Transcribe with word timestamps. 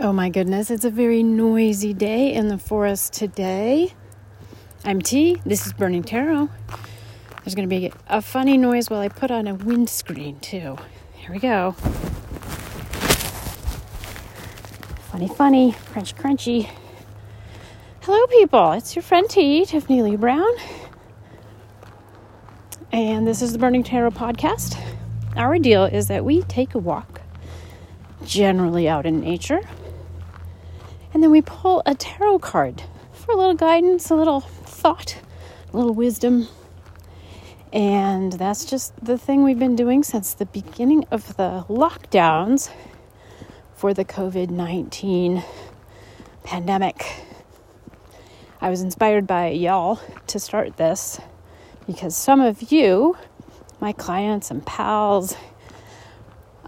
Oh 0.00 0.12
my 0.12 0.28
goodness, 0.28 0.70
it's 0.70 0.84
a 0.84 0.90
very 0.90 1.24
noisy 1.24 1.92
day 1.92 2.32
in 2.32 2.46
the 2.46 2.56
forest 2.56 3.12
today. 3.12 3.92
I'm 4.84 5.02
T, 5.02 5.42
this 5.44 5.66
is 5.66 5.72
Burning 5.72 6.04
Tarot. 6.04 6.48
There's 7.42 7.56
going 7.56 7.68
to 7.68 7.76
be 7.80 7.92
a 8.06 8.22
funny 8.22 8.56
noise 8.56 8.88
while 8.88 9.00
I 9.00 9.08
put 9.08 9.32
on 9.32 9.48
a 9.48 9.56
windscreen, 9.56 10.38
too. 10.38 10.76
Here 11.14 11.32
we 11.32 11.40
go. 11.40 11.72
Funny, 15.10 15.26
funny, 15.26 15.74
crunch, 15.86 16.14
crunchy. 16.14 16.70
Hello, 18.02 18.24
people. 18.28 18.70
It's 18.74 18.94
your 18.94 19.02
friend 19.02 19.28
T, 19.28 19.64
Tiffany 19.64 20.02
Lee 20.02 20.14
Brown. 20.14 20.52
And 22.92 23.26
this 23.26 23.42
is 23.42 23.52
the 23.52 23.58
Burning 23.58 23.82
Tarot 23.82 24.12
podcast. 24.12 24.80
Our 25.34 25.58
deal 25.58 25.86
is 25.86 26.06
that 26.06 26.24
we 26.24 26.42
take 26.42 26.76
a 26.76 26.78
walk, 26.78 27.20
generally 28.24 28.88
out 28.88 29.04
in 29.04 29.18
nature 29.18 29.60
and 31.12 31.22
then 31.22 31.30
we 31.30 31.42
pull 31.42 31.82
a 31.86 31.94
tarot 31.94 32.40
card 32.40 32.82
for 33.12 33.32
a 33.32 33.36
little 33.36 33.54
guidance, 33.54 34.10
a 34.10 34.14
little 34.14 34.40
thought, 34.40 35.18
a 35.72 35.76
little 35.76 35.94
wisdom. 35.94 36.48
And 37.72 38.32
that's 38.32 38.64
just 38.64 38.92
the 39.04 39.18
thing 39.18 39.44
we've 39.44 39.58
been 39.58 39.76
doing 39.76 40.02
since 40.02 40.32
the 40.32 40.46
beginning 40.46 41.04
of 41.10 41.36
the 41.36 41.64
lockdowns 41.68 42.70
for 43.74 43.92
the 43.92 44.04
COVID 44.04 44.50
19 44.50 45.42
pandemic. 46.42 47.24
I 48.60 48.70
was 48.70 48.80
inspired 48.80 49.26
by 49.26 49.50
y'all 49.50 50.00
to 50.28 50.40
start 50.40 50.78
this 50.78 51.20
because 51.86 52.16
some 52.16 52.40
of 52.40 52.72
you, 52.72 53.16
my 53.80 53.92
clients 53.92 54.50
and 54.50 54.64
pals, 54.64 55.36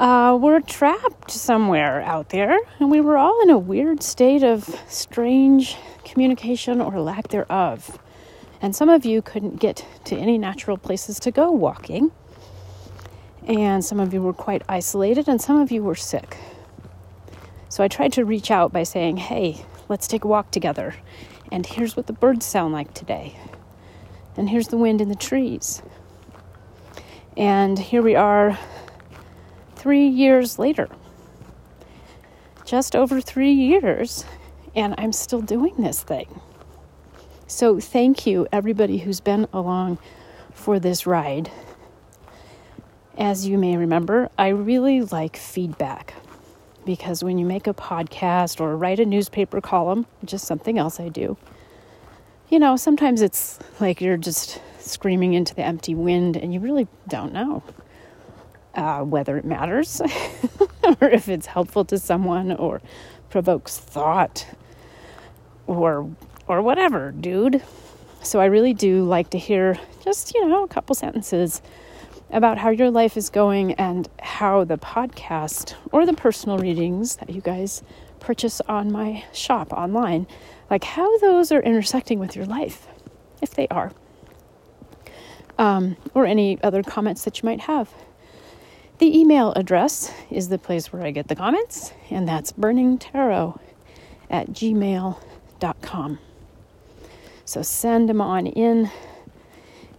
uh, 0.01 0.35
were 0.41 0.61
trapped 0.61 1.31
somewhere 1.31 2.01
out 2.01 2.31
there, 2.31 2.59
and 2.79 2.91
we 2.91 3.03
were 3.03 3.19
all 3.19 3.43
in 3.43 3.51
a 3.51 3.59
weird 3.59 4.03
state 4.03 4.43
of 4.43 4.65
strange 4.89 5.77
communication 6.05 6.81
or 6.81 6.99
lack 7.01 7.29
thereof. 7.29 7.99
And 8.63 8.75
some 8.75 8.89
of 8.89 9.05
you 9.05 9.21
couldn't 9.21 9.61
get 9.61 9.85
to 10.07 10.17
any 10.17 10.39
natural 10.39 10.79
places 10.79 11.21
to 11.21 11.31
go 11.31 11.51
walking, 11.51 12.13
and 13.47 13.85
some 13.85 14.01
of 14.01 14.15
you 14.15 14.23
were 14.23 14.33
quite 14.33 14.63
isolated, 14.71 15.29
and 15.29 15.41
some 15.41 15.61
of 15.61 15.71
you 15.71 15.83
were 15.83 15.95
sick. 15.95 16.39
So 17.69 17.85
I 17.85 17.89
tried 17.89 18.15
to 18.15 18.25
reach 18.25 18.51
out 18.51 18.73
by 18.73 18.85
saying, 18.85 19.19
Hey, 19.19 19.65
let's 19.91 20.09
take 20.09 20.25
a 20.25 20.29
walk 20.29 20.51
together. 20.51 20.95
And 21.53 21.67
here's 21.67 21.95
what 21.95 22.07
the 22.07 22.13
birds 22.15 22.47
sound 22.47 22.73
like 22.73 22.95
today. 22.95 23.37
And 24.37 24.49
here's 24.49 24.69
the 24.69 24.79
wind 24.79 25.03
in 25.03 25.11
the 25.11 25.15
trees. 25.15 25.83
And 27.37 27.79
here 27.79 28.03
we 28.03 28.17
are 28.17 28.59
three 29.81 30.07
years 30.07 30.59
later. 30.59 30.91
Just 32.67 32.95
over 32.95 33.19
three 33.19 33.53
years, 33.53 34.27
and 34.77 34.95
I'm 34.99 35.11
still 35.11 35.41
doing 35.41 35.75
this 35.79 36.03
thing. 36.03 36.39
So, 37.47 37.81
thank 37.81 38.27
you, 38.27 38.47
everybody 38.53 38.99
who's 38.99 39.21
been 39.21 39.49
along 39.55 39.97
for 40.53 40.79
this 40.79 41.07
ride. 41.07 41.51
As 43.17 43.49
you 43.49 43.57
may 43.57 43.79
remember, 43.79 44.29
I 44.37 44.49
really 44.49 45.01
like 45.01 45.39
feedback 45.39 46.13
because 46.85 47.25
when 47.25 47.39
you 47.39 47.47
make 47.47 47.67
a 47.67 47.73
podcast 47.73 48.61
or 48.61 48.77
write 48.77 49.01
a 49.01 49.07
newspaper 49.07 49.63
column, 49.63 50.05
which 50.21 50.35
is 50.35 50.43
something 50.43 50.77
else 50.77 51.01
I 51.01 51.09
do, 51.09 51.39
you 52.51 52.59
know, 52.59 52.77
sometimes 52.77 53.23
it's 53.23 53.59
like 53.81 54.03
you're 54.03 54.19
just 54.19 54.61
screaming 54.79 55.33
into 55.33 55.55
the 55.55 55.65
empty 55.65 55.95
wind 55.95 56.37
and 56.37 56.53
you 56.53 56.61
really 56.61 56.87
don't 57.09 57.33
know 57.33 57.63
uh, 58.75 59.01
whether 59.03 59.37
it 59.37 59.45
matters 59.45 60.01
or 61.01 61.09
if 61.09 61.29
it's 61.29 61.47
helpful 61.47 61.85
to 61.87 61.99
someone 61.99 62.53
or 62.53 62.81
provokes 63.29 63.79
thought 63.79 64.47
or 65.67 66.11
or 66.49 66.63
whatever, 66.63 67.13
dude. 67.13 67.63
So 68.23 68.41
I 68.41 68.47
really 68.47 68.75
do 68.75 69.05
like 69.05 69.31
to 69.31 69.39
hear 69.39 69.79
just, 70.05 70.35
you 70.35 70.47
know, 70.47 70.65
a 70.65 70.69
couple 70.69 70.95
sentences 70.95 71.63
about 72.31 72.59
how 72.59 72.71
your 72.71 72.91
life 72.91 73.17
is 73.17 73.31
going 73.31 73.75
and 73.75 74.09
how 74.21 74.65
the 74.65 74.77
podcast 74.77 75.75
or 75.93 76.05
the 76.05 76.13
personal 76.13 76.59
readings 76.59 77.17
that 77.17 77.31
you 77.31 77.41
guys 77.41 77.83
purchase 78.19 78.61
on 78.63 78.93
my 78.93 79.25
shop 79.33 79.73
online, 79.73 80.27
like 80.69 80.85
how 80.85 81.19
those 81.19 81.51
are 81.51 81.61
intersecting 81.61 82.19
with 82.19 82.37
your 82.37 82.47
life, 82.47 82.87
if 83.41 83.55
they 83.55 83.67
are. 83.69 83.93
Um, 85.59 85.97
or 86.15 86.27
any 86.27 86.61
other 86.63 86.83
comments 86.83 87.25
that 87.25 87.43
you 87.43 87.47
might 87.47 87.61
have. 87.61 87.93
The 89.01 89.19
email 89.19 89.55
address 89.55 90.13
is 90.31 90.51
the 90.51 90.59
place 90.59 90.93
where 90.93 91.03
I 91.03 91.11
get 91.11 91.29
the 91.29 91.35
comments, 91.35 91.95
and 92.11 92.29
that's 92.29 92.53
burningtarot 92.53 93.59
at 94.29 94.49
gmail.com. 94.49 96.19
So 97.47 97.63
send 97.63 98.11
them 98.11 98.21
on 98.21 98.47
in. 98.47 98.91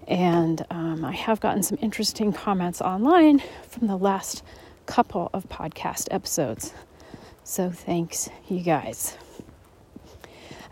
And 0.08 0.64
um, 0.70 1.04
I 1.04 1.14
have 1.14 1.40
gotten 1.40 1.64
some 1.64 1.80
interesting 1.82 2.32
comments 2.32 2.80
online 2.80 3.42
from 3.68 3.88
the 3.88 3.98
last 3.98 4.44
couple 4.86 5.32
of 5.34 5.50
podcast 5.50 6.08
episodes. 6.12 6.72
So 7.44 7.72
thanks, 7.72 8.30
you 8.50 8.60
guys. 8.60 9.18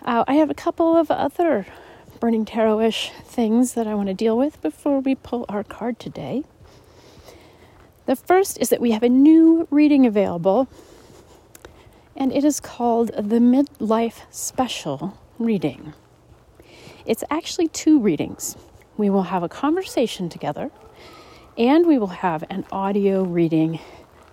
Uh, 0.04 0.24
I 0.28 0.36
have 0.36 0.52
a 0.52 0.54
couple 0.54 0.96
of 0.96 1.10
other 1.10 1.66
Burning 2.20 2.46
Tarot 2.46 2.82
ish 2.82 3.12
things 3.24 3.74
that 3.74 3.88
I 3.88 3.96
want 3.96 4.10
to 4.10 4.14
deal 4.14 4.38
with 4.38 4.62
before 4.62 5.00
we 5.00 5.16
pull 5.16 5.48
our 5.50 5.64
card 5.64 5.98
today. 5.98 6.44
The 8.10 8.16
first 8.16 8.58
is 8.60 8.70
that 8.70 8.82
we 8.82 8.90
have 8.90 9.04
a 9.04 9.08
new 9.08 9.68
reading 9.70 10.08
available, 10.08 10.68
and 12.16 12.34
it 12.34 12.44
is 12.44 12.60
called 12.60 13.10
the 13.10 13.38
Midlife 13.38 14.22
Special 14.32 15.16
Reading. 15.38 15.94
It's 17.06 17.24
actually 17.30 17.68
two 17.68 18.00
readings. 18.00 18.58
We 18.98 19.12
will 19.12 19.30
have 19.30 19.44
a 19.44 19.48
conversation 19.48 20.28
together, 20.28 20.72
and 21.56 21.86
we 21.86 22.00
will 22.00 22.08
have 22.08 22.44
an 22.50 22.66
audio 22.72 23.22
reading 23.22 23.80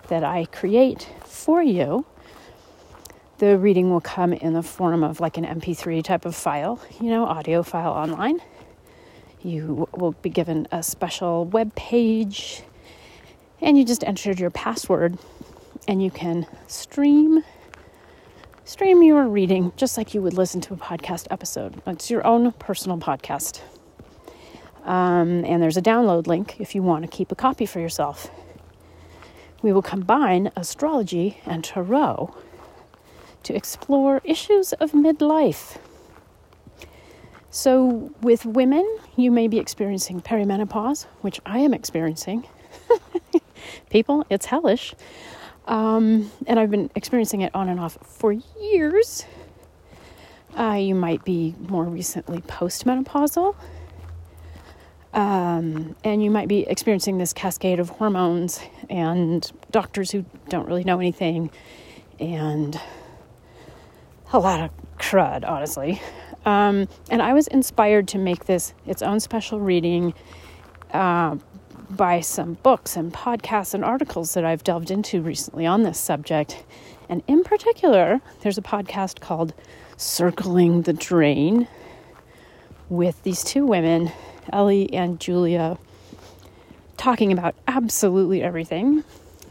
that 0.07 0.23
I 0.23 0.45
create 0.45 1.07
for 1.23 1.61
you. 1.61 2.03
The 3.37 3.59
reading 3.59 3.91
will 3.91 4.01
come 4.01 4.33
in 4.33 4.53
the 4.53 4.63
form 4.63 5.03
of 5.03 5.19
like 5.19 5.37
an 5.37 5.45
MP3 5.45 6.03
type 6.03 6.25
of 6.25 6.35
file, 6.35 6.79
you 6.99 7.11
know, 7.11 7.25
audio 7.25 7.61
file 7.61 7.91
online. 7.91 8.39
You 9.43 9.87
will 9.95 10.13
be 10.13 10.31
given 10.31 10.67
a 10.71 10.81
special 10.81 11.45
web 11.45 11.75
page 11.75 12.63
and 13.61 13.77
you 13.77 13.85
just 13.85 14.03
entered 14.03 14.39
your 14.39 14.49
password 14.49 15.17
and 15.87 16.01
you 16.03 16.11
can 16.11 16.45
stream 16.67 17.43
stream 18.65 19.01
your 19.01 19.27
reading 19.27 19.71
just 19.77 19.97
like 19.97 20.13
you 20.13 20.21
would 20.21 20.33
listen 20.33 20.59
to 20.59 20.73
a 20.73 20.77
podcast 20.77 21.27
episode. 21.31 21.81
It's 21.87 22.09
your 22.09 22.25
own 22.27 22.51
personal 22.53 22.97
podcast. 22.97 23.61
Um, 24.83 25.45
and 25.45 25.61
there's 25.61 25.77
a 25.77 25.81
download 25.81 26.27
link 26.27 26.59
if 26.59 26.75
you 26.75 26.83
want 26.83 27.03
to 27.03 27.09
keep 27.09 27.31
a 27.31 27.35
copy 27.35 27.65
for 27.65 27.79
yourself. 27.79 28.29
We 29.61 29.71
will 29.71 29.81
combine 29.81 30.51
astrology 30.55 31.39
and 31.45 31.63
tarot 31.63 32.35
to 33.43 33.55
explore 33.55 34.21
issues 34.23 34.73
of 34.73 34.91
midlife. 34.91 35.77
So 37.49 38.11
with 38.21 38.45
women 38.45 38.85
you 39.17 39.31
may 39.31 39.47
be 39.47 39.57
experiencing 39.57 40.21
perimenopause 40.21 41.05
which 41.21 41.41
i 41.45 41.59
am 41.59 41.73
experiencing 41.73 42.47
people. 43.89 44.25
It's 44.29 44.45
hellish. 44.45 44.93
Um, 45.65 46.31
and 46.45 46.59
I've 46.59 46.71
been 46.71 46.89
experiencing 46.95 47.41
it 47.41 47.53
on 47.53 47.69
and 47.69 47.79
off 47.79 47.97
for 48.01 48.31
years. 48.31 49.25
Uh, 50.57 50.73
you 50.79 50.95
might 50.95 51.23
be 51.23 51.55
more 51.59 51.83
recently 51.83 52.39
postmenopausal. 52.41 53.55
Um, 55.13 55.95
and 56.03 56.23
you 56.23 56.29
might 56.29 56.47
be 56.47 56.67
experiencing 56.67 57.17
this 57.17 57.33
cascade 57.33 57.79
of 57.79 57.89
hormones 57.89 58.59
and 58.89 59.49
doctors 59.71 60.11
who 60.11 60.25
don't 60.49 60.67
really 60.67 60.83
know 60.83 60.99
anything 60.99 61.49
and 62.19 62.79
a 64.33 64.39
lot 64.39 64.61
of 64.61 64.71
crud, 64.97 65.47
honestly. 65.47 66.01
Um, 66.45 66.87
and 67.09 67.21
I 67.21 67.33
was 67.33 67.47
inspired 67.47 68.07
to 68.09 68.17
make 68.17 68.45
this 68.45 68.73
its 68.85 69.01
own 69.01 69.19
special 69.19 69.59
reading 69.59 70.13
uh, 70.93 71.37
by 71.89 72.19
some 72.19 72.55
books 72.55 72.97
and 72.97 73.13
podcasts 73.13 73.73
and 73.73 73.83
articles 73.83 74.33
that 74.33 74.43
I've 74.43 74.63
delved 74.63 74.91
into 74.91 75.21
recently 75.21 75.65
on 75.65 75.83
this 75.83 75.99
subject. 75.99 76.63
And 77.09 77.23
in 77.27 77.43
particular, 77.43 78.21
there's 78.41 78.57
a 78.57 78.61
podcast 78.61 79.19
called 79.21 79.53
Circling 79.95 80.83
the 80.83 80.93
Drain 80.93 81.67
with 82.89 83.21
these 83.23 83.43
two 83.43 83.65
women, 83.65 84.11
Ellie 84.51 84.91
and 84.93 85.19
Julia, 85.19 85.77
talking 86.97 87.31
about 87.31 87.55
absolutely 87.67 88.41
everything 88.43 89.03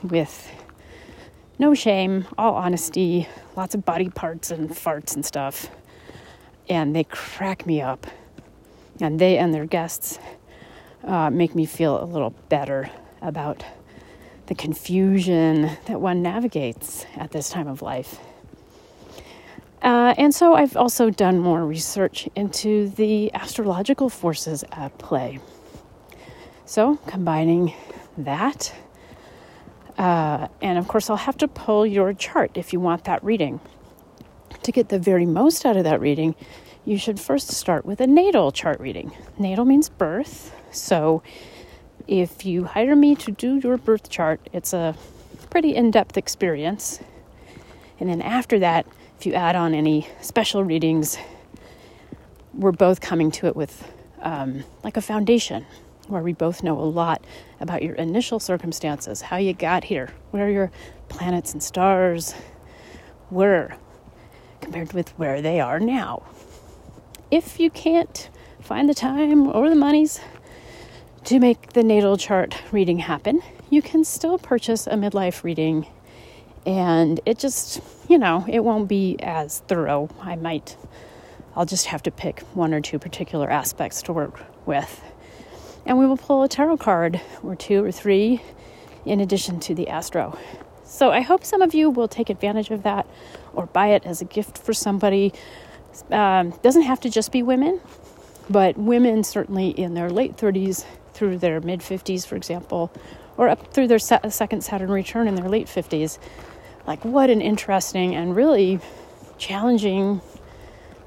with 0.03 0.51
no 1.59 1.75
shame, 1.75 2.27
all 2.37 2.55
honesty, 2.55 3.29
lots 3.57 3.75
of 3.75 3.85
body 3.85 4.11
parts 4.11 4.51
and 4.51 4.69
farts 4.71 5.15
and 5.15 5.25
stuff. 5.25 5.71
And 6.69 6.95
they 6.95 7.05
crack 7.05 7.67
me 7.67 7.81
up. 7.81 8.07
And 9.01 9.19
they 9.19 9.37
and 9.39 9.55
their 9.55 9.67
guests 9.67 10.19
uh, 11.05 11.31
make 11.31 11.55
me 11.55 11.67
feel 11.67 12.03
a 12.03 12.05
little 12.05 12.31
better 12.49 12.91
about 13.23 13.65
the 14.47 14.55
confusion 14.55 15.71
that 15.87 16.01
one 16.01 16.23
navigates 16.23 17.05
at 17.17 17.33
this 17.33 17.49
time 17.49 17.69
of 17.69 17.83
life. 17.83 18.19
Uh, 19.83 20.15
and 20.19 20.35
so 20.35 20.55
I've 20.55 20.77
also 20.77 21.11
done 21.11 21.39
more 21.39 21.65
research 21.65 22.29
into 22.35 22.89
the 22.91 23.33
astrological 23.35 24.09
forces 24.09 24.65
at 24.73 24.97
play. 24.99 25.39
So, 26.65 26.97
combining 27.07 27.73
that, 28.19 28.75
uh, 29.99 30.49
and 30.61 30.79
of 30.79 30.89
course, 30.89 31.09
I'll 31.09 31.17
have 31.17 31.37
to 31.39 31.49
pull 31.49 31.87
your 31.87 32.13
chart 32.13 32.53
if 32.57 32.73
you 32.73 32.81
want 32.81 33.05
that 33.05 33.23
reading. 33.23 33.61
To 34.65 34.73
get 34.73 34.89
the 34.89 34.99
very 34.99 35.27
most 35.27 35.65
out 35.65 35.77
of 35.77 35.85
that 35.85 36.01
reading, 36.01 36.35
you 36.87 36.97
should 36.97 37.19
first 37.19 37.49
start 37.49 37.85
with 37.85 38.01
a 38.01 38.07
natal 38.07 38.53
chart 38.53 38.79
reading. 38.81 39.11
Natal 39.39 39.65
means 39.65 39.89
birth. 39.89 40.55
So, 40.71 41.23
if 42.07 42.47
you 42.47 42.65
hire 42.65 42.95
me 42.95 43.17
to 43.17 43.33
do 43.33 43.57
your 43.57 43.77
birth 43.77 44.09
chart, 44.09 44.41
it's 44.53 44.73
a 44.73 44.95
pretty 45.51 45.75
in 45.75 45.91
depth 45.91 46.17
experience. 46.17 47.01
And 47.99 48.09
then 48.09 48.23
after 48.23 48.61
that, 48.61 48.87
if 49.19 49.27
you 49.27 49.35
add 49.35 49.57
on 49.57 49.75
any 49.75 50.07
special 50.21 50.63
readings, 50.63 51.19
we're 52.55 52.71
both 52.71 53.01
coming 53.01 53.33
to 53.33 53.47
it 53.47 53.57
with 53.57 53.93
um, 54.23 54.63
like 54.85 54.97
a 54.97 55.01
foundation 55.01 55.67
where 56.07 56.23
we 56.23 56.33
both 56.33 56.63
know 56.63 56.79
a 56.79 56.85
lot 56.85 57.25
about 57.59 57.83
your 57.83 57.97
initial 57.97 58.39
circumstances, 58.39 59.23
how 59.23 59.37
you 59.37 59.53
got 59.53 59.83
here, 59.83 60.11
where 60.31 60.49
your 60.49 60.71
planets 61.09 61.53
and 61.53 61.61
stars 61.61 62.35
were 63.29 63.75
compared 64.61 64.93
with 64.93 65.09
where 65.19 65.43
they 65.43 65.59
are 65.59 65.81
now. 65.81 66.23
If 67.31 67.59
you 67.59 67.71
can't 67.71 68.31
find 68.61 68.89
the 68.89 68.95
time 68.95 69.49
or 69.49 69.69
the 69.69 69.75
monies 69.75 70.21
to 71.25 71.41
make 71.41 71.73
the 71.73 71.83
natal 71.83 72.17
chart 72.17 72.57
reading 72.71 73.01
happen, 73.01 73.43
you 73.69 73.83
can 73.83 74.05
still 74.05 74.39
purchase 74.39 74.87
a 74.87 74.93
midlife 74.93 75.43
reading 75.43 75.89
and 76.65 77.21
it 77.27 77.39
just, 77.39 77.81
you 78.09 78.17
know, 78.17 78.45
it 78.49 78.61
won't 78.61 78.89
be 78.89 79.17
as 79.21 79.59
thorough. 79.61 80.09
I 80.21 80.37
might, 80.37 80.77
I'll 81.57 81.67
just 81.67 81.87
have 81.87 82.03
to 82.05 82.13
pick 82.13 82.41
one 82.55 82.73
or 82.73 82.81
two 82.81 82.99
particular 82.99 83.51
aspects 83.51 84.03
to 84.03 84.13
work 84.13 84.41
with. 84.65 85.03
And 85.85 85.99
we 85.99 86.07
will 86.07 86.17
pull 86.17 86.45
a 86.45 86.49
tarot 86.49 86.77
card 86.79 87.21
or 87.43 87.57
two 87.57 87.85
or 87.85 87.91
three 87.91 88.41
in 89.05 89.19
addition 89.19 89.59
to 89.61 89.75
the 89.75 89.89
astro. 89.89 90.39
So 90.85 91.11
I 91.11 91.23
hope 91.23 91.45
some 91.45 91.63
of 91.63 91.75
you 91.75 91.91
will 91.91 92.09
take 92.09 92.31
advantage 92.31 92.71
of 92.71 92.85
that 92.85 93.07
or 93.53 93.67
buy 93.67 93.89
it 93.89 94.07
as 94.07 94.21
a 94.21 94.25
gift 94.25 94.59
for 94.59 94.73
somebody. 94.73 95.33
Um, 96.11 96.51
doesn't 96.63 96.83
have 96.83 97.01
to 97.01 97.11
just 97.11 97.33
be 97.33 97.43
women, 97.43 97.81
but 98.51 98.77
women 98.77 99.25
certainly 99.25 99.71
in 99.71 99.95
their 99.95 100.11
late 100.11 100.37
30s 100.37 100.85
through 101.15 101.39
their 101.39 101.61
mid 101.61 101.81
50s, 101.81 102.27
for 102.27 102.37
example, 102.37 102.93
or 103.37 103.49
up 103.49 103.73
through 103.73 103.89
their 103.89 103.99
se- 103.99 104.21
second 104.31 104.63
Saturn 104.63 104.91
return 104.91 105.29
in 105.29 105.35
their 105.35 105.49
late 105.49 105.67
50s 105.67 106.19
like, 106.87 107.05
what 107.05 107.31
an 107.31 107.41
interesting 107.41 108.15
and 108.15 108.37
really 108.37 108.79
challenging 109.39 110.21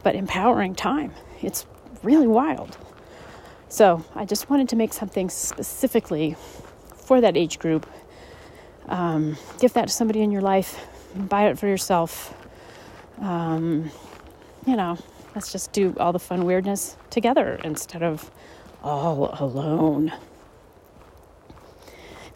but 0.03 0.15
empowering 0.15 0.75
time. 0.75 1.13
It's 1.41 1.65
really 2.03 2.27
wild. 2.27 2.77
So, 3.69 4.03
I 4.15 4.25
just 4.25 4.49
wanted 4.49 4.69
to 4.69 4.75
make 4.75 4.93
something 4.93 5.29
specifically 5.29 6.35
for 6.95 7.21
that 7.21 7.37
age 7.37 7.59
group. 7.59 7.85
Um, 8.87 9.37
give 9.59 9.73
that 9.73 9.87
to 9.87 9.93
somebody 9.93 10.21
in 10.21 10.31
your 10.31 10.41
life, 10.41 10.87
buy 11.15 11.47
it 11.47 11.59
for 11.59 11.67
yourself. 11.67 12.33
Um, 13.19 13.91
you 14.65 14.75
know, 14.75 14.97
let's 15.35 15.51
just 15.51 15.71
do 15.71 15.95
all 15.99 16.11
the 16.11 16.19
fun 16.19 16.45
weirdness 16.45 16.97
together 17.09 17.59
instead 17.63 18.03
of 18.03 18.29
all 18.83 19.35
alone. 19.39 20.11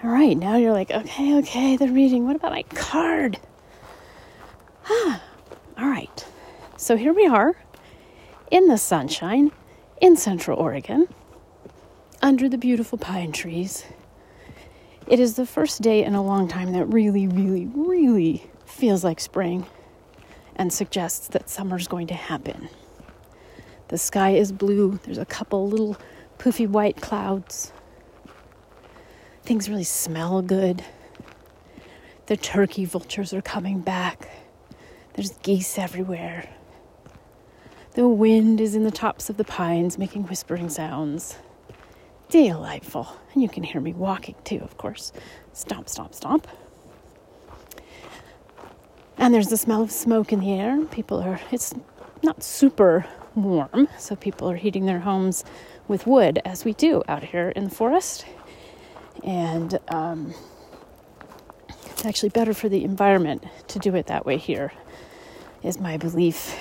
All 0.03 0.09
right, 0.09 0.37
now 0.37 0.57
you're 0.57 0.73
like, 0.73 0.91
okay, 0.91 1.37
okay, 1.37 1.77
the 1.77 1.87
reading. 1.87 2.25
What 2.25 2.35
about 2.35 2.51
my 2.51 2.63
card? 2.63 3.39
Ah, 4.89 5.23
all 5.77 5.87
right. 5.87 6.25
So 6.75 6.97
here 6.97 7.13
we 7.13 7.25
are 7.25 7.55
in 8.51 8.67
the 8.67 8.77
sunshine 8.77 9.51
in 10.01 10.17
Central 10.17 10.59
Oregon 10.59 11.07
under 12.21 12.49
the 12.49 12.57
beautiful 12.57 12.97
pine 12.97 13.31
trees. 13.31 13.85
It 15.07 15.19
is 15.19 15.35
the 15.35 15.45
first 15.45 15.81
day 15.81 16.03
in 16.03 16.15
a 16.15 16.23
long 16.23 16.47
time 16.47 16.73
that 16.73 16.85
really, 16.85 17.27
really, 17.27 17.65
really 17.73 18.49
feels 18.65 19.03
like 19.03 19.19
spring 19.19 19.65
and 20.63 20.73
suggests 20.73 21.27
that 21.27 21.49
summer's 21.49 21.87
going 21.87 22.07
to 22.07 22.15
happen. 22.15 22.69
The 23.89 23.97
sky 23.99 24.31
is 24.31 24.51
blue, 24.51 24.99
there's 25.03 25.19
a 25.19 25.25
couple 25.25 25.67
little 25.67 25.95
poofy 26.39 26.67
white 26.67 26.99
clouds 27.01 27.71
Things 29.43 29.67
really 29.67 29.83
smell 29.83 30.41
good. 30.41 30.85
The 32.27 32.37
turkey 32.37 32.85
vultures 32.85 33.33
are 33.33 33.41
coming 33.41 33.81
back. 33.81 34.29
There's 35.15 35.31
geese 35.39 35.77
everywhere. 35.77 36.47
The 37.95 38.07
wind 38.07 38.61
is 38.61 38.73
in 38.73 38.85
the 38.85 38.91
tops 38.91 39.29
of 39.29 39.35
the 39.35 39.43
pines 39.43 39.97
making 39.97 40.23
whispering 40.23 40.69
sounds. 40.69 41.35
Delightful. 42.29 43.09
And 43.33 43.43
you 43.43 43.49
can 43.49 43.63
hear 43.63 43.81
me 43.81 43.91
walking 43.91 44.35
too, 44.45 44.59
of 44.59 44.77
course. 44.77 45.11
Stomp, 45.51 45.89
stomp, 45.89 46.15
stomp. 46.15 46.47
And 49.17 49.33
there's 49.33 49.47
the 49.47 49.57
smell 49.57 49.81
of 49.81 49.91
smoke 49.91 50.33
in 50.33 50.39
the 50.39 50.51
air. 50.51 50.83
People 50.85 51.19
are, 51.21 51.39
it's 51.51 51.73
not 52.21 52.43
super 52.43 53.05
warm, 53.35 53.87
so 53.97 54.15
people 54.15 54.49
are 54.49 54.55
heating 54.55 54.85
their 54.85 54.99
homes 54.99 55.43
with 55.87 56.07
wood, 56.07 56.41
as 56.45 56.65
we 56.65 56.73
do 56.73 57.03
out 57.07 57.23
here 57.23 57.49
in 57.49 57.65
the 57.65 57.69
forest. 57.69 58.25
And 59.23 59.79
um, 59.89 60.33
it's 61.85 62.05
actually 62.05 62.29
better 62.29 62.53
for 62.53 62.69
the 62.69 62.83
environment 62.83 63.43
to 63.69 63.79
do 63.79 63.95
it 63.95 64.07
that 64.07 64.25
way 64.25 64.37
here 64.37 64.71
is 65.63 65.79
my 65.79 65.97
belief. 65.97 66.55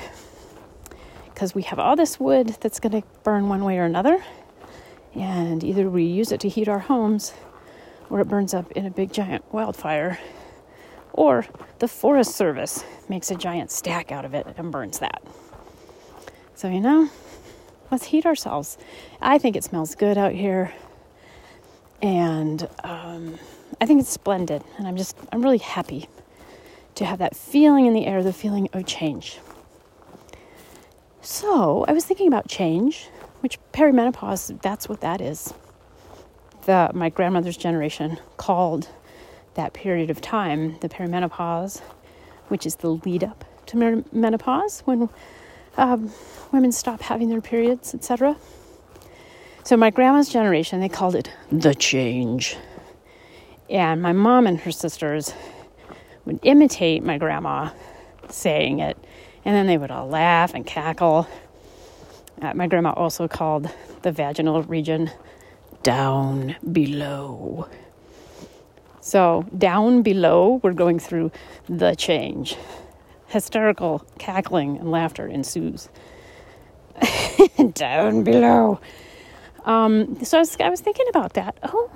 Because 1.24 1.54
we 1.54 1.62
have 1.62 1.78
all 1.78 1.96
this 1.96 2.20
wood 2.20 2.56
that's 2.60 2.78
going 2.78 3.00
to 3.00 3.06
burn 3.24 3.48
one 3.48 3.64
way 3.64 3.78
or 3.78 3.84
another 3.84 4.22
and 5.14 5.62
either 5.62 5.88
we 5.88 6.04
use 6.04 6.32
it 6.32 6.40
to 6.40 6.48
heat 6.48 6.68
our 6.68 6.78
homes 6.78 7.34
or 8.08 8.20
it 8.20 8.28
burns 8.28 8.54
up 8.54 8.70
in 8.72 8.86
a 8.86 8.90
big 8.90 9.12
giant 9.12 9.44
wildfire 9.52 10.18
or 11.12 11.46
the 11.78 11.88
forest 11.88 12.34
service 12.34 12.84
makes 13.08 13.30
a 13.30 13.34
giant 13.34 13.70
stack 13.70 14.12
out 14.12 14.24
of 14.24 14.34
it 14.34 14.46
and 14.56 14.70
burns 14.70 14.98
that 14.98 15.22
so 16.54 16.68
you 16.68 16.80
know 16.80 17.08
let's 17.90 18.04
heat 18.04 18.26
ourselves 18.26 18.78
i 19.20 19.38
think 19.38 19.56
it 19.56 19.64
smells 19.64 19.94
good 19.94 20.16
out 20.16 20.32
here 20.32 20.72
and 22.02 22.68
um, 22.82 23.38
I 23.80 23.86
think 23.86 24.00
it's 24.00 24.10
splendid. 24.10 24.62
And 24.76 24.86
I'm 24.86 24.96
just, 24.96 25.16
I'm 25.32 25.42
really 25.42 25.58
happy 25.58 26.08
to 26.96 27.04
have 27.04 27.18
that 27.20 27.36
feeling 27.36 27.86
in 27.86 27.94
the 27.94 28.06
air, 28.06 28.22
the 28.22 28.32
feeling 28.32 28.68
of 28.72 28.84
change. 28.86 29.38
So 31.20 31.84
I 31.86 31.92
was 31.92 32.04
thinking 32.04 32.26
about 32.26 32.48
change, 32.48 33.08
which 33.40 33.58
perimenopause, 33.72 34.60
that's 34.60 34.88
what 34.88 35.00
that 35.00 35.20
is. 35.20 35.54
The, 36.66 36.90
my 36.92 37.08
grandmother's 37.08 37.56
generation 37.56 38.18
called 38.36 38.88
that 39.54 39.72
period 39.72 40.10
of 40.10 40.20
time 40.20 40.78
the 40.80 40.88
perimenopause, 40.88 41.80
which 42.48 42.66
is 42.66 42.76
the 42.76 42.88
lead 42.90 43.24
up 43.24 43.44
to 43.66 44.04
menopause 44.12 44.80
when 44.80 45.08
um, 45.76 46.12
women 46.52 46.72
stop 46.72 47.00
having 47.00 47.28
their 47.28 47.40
periods, 47.40 47.94
etc. 47.94 48.36
So, 49.64 49.76
my 49.76 49.90
grandma's 49.90 50.28
generation, 50.28 50.80
they 50.80 50.88
called 50.88 51.14
it 51.14 51.30
the 51.50 51.74
change. 51.74 52.56
And 53.70 54.02
my 54.02 54.12
mom 54.12 54.46
and 54.46 54.58
her 54.60 54.72
sisters 54.72 55.32
would 56.24 56.40
imitate 56.42 57.02
my 57.02 57.16
grandma 57.16 57.70
saying 58.28 58.80
it, 58.80 58.98
and 59.44 59.54
then 59.54 59.66
they 59.66 59.78
would 59.78 59.90
all 59.90 60.08
laugh 60.08 60.52
and 60.54 60.66
cackle. 60.66 61.28
Uh, 62.40 62.52
my 62.54 62.66
grandma 62.66 62.92
also 62.92 63.28
called 63.28 63.70
the 64.02 64.12
vaginal 64.12 64.62
region 64.64 65.10
down 65.82 66.56
below. 66.72 67.68
So, 69.02 69.44
down 69.58 70.02
below, 70.02 70.60
we're 70.62 70.74
going 70.74 71.00
through 71.00 71.32
the 71.68 71.96
change. 71.96 72.56
Hysterical 73.26 74.06
cackling 74.20 74.78
and 74.78 74.92
laughter 74.92 75.26
ensues. 75.26 75.88
down 77.74 78.22
below. 78.22 78.78
Um, 79.64 80.24
so 80.24 80.38
I 80.38 80.40
was, 80.40 80.56
I 80.60 80.68
was 80.70 80.80
thinking 80.80 81.06
about 81.08 81.32
that. 81.32 81.58
Oh, 81.64 81.90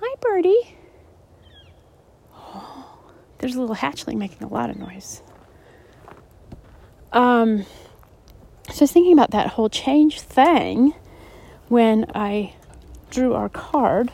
hi, 0.00 0.14
birdie. 0.20 0.76
Oh, 2.32 3.00
there's 3.38 3.56
a 3.56 3.60
little 3.60 3.74
hatchling 3.74 4.18
making 4.18 4.44
a 4.44 4.48
lot 4.48 4.70
of 4.70 4.78
noise. 4.78 5.20
Um, 7.12 7.64
so 8.70 8.78
I 8.78 8.82
was 8.82 8.92
thinking 8.92 9.12
about 9.12 9.32
that 9.32 9.48
whole 9.48 9.68
change 9.68 10.20
thing 10.20 10.94
when 11.66 12.06
I 12.14 12.54
drew 13.10 13.34
our 13.34 13.48
card. 13.48 14.12